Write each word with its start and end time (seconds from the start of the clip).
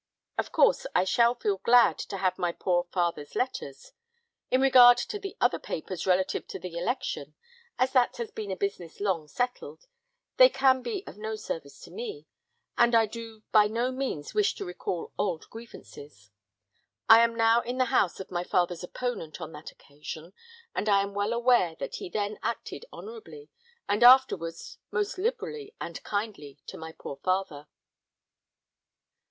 "Of 0.35 0.51
course 0.51 0.87
I 0.95 1.03
shall 1.03 1.35
feel 1.35 1.57
glad 1.57 1.99
to 1.99 2.17
have 2.17 2.39
my 2.39 2.51
poor 2.51 2.85
father's 2.85 3.35
letters. 3.35 3.91
In 4.49 4.59
regard 4.59 4.97
to 4.97 5.19
the 5.19 5.37
other 5.39 5.59
papers 5.59 6.07
relative 6.07 6.47
to 6.47 6.57
the 6.57 6.75
election, 6.75 7.35
as 7.77 7.91
that 7.93 8.17
has 8.17 8.31
been 8.31 8.49
a 8.49 8.55
business 8.55 8.99
long 8.99 9.27
settled, 9.27 9.85
they 10.37 10.49
can 10.49 10.81
be 10.81 11.03
of 11.05 11.19
no 11.19 11.35
service 11.35 11.79
to 11.81 11.91
me, 11.91 12.25
and 12.79 12.95
I 12.95 13.05
do 13.05 13.43
by 13.51 13.67
no 13.67 13.91
means 13.91 14.33
wish 14.33 14.55
to 14.55 14.65
recall 14.65 15.13
old 15.19 15.47
grievances. 15.51 16.31
I 17.07 17.19
am 17.19 17.35
now 17.35 17.61
in 17.61 17.77
the 17.77 17.85
house 17.93 18.19
of 18.19 18.31
my 18.31 18.43
father's 18.43 18.83
opponent 18.83 19.39
on 19.39 19.51
that 19.51 19.71
occasion, 19.71 20.33
and 20.73 20.89
I 20.89 21.03
am 21.03 21.13
well 21.13 21.31
aware 21.31 21.75
that 21.75 21.97
he 21.97 22.09
then 22.09 22.39
acted 22.41 22.85
honourably, 22.91 23.49
and 23.87 24.03
afterwards 24.03 24.79
most 24.89 25.19
liberally 25.19 25.75
and 25.79 26.01
kindly 26.01 26.57
to 26.65 26.75
my 26.79 26.91
poor 26.91 27.17
father." 27.17 27.67